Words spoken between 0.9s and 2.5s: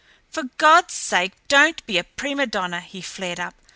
sake don't be a prima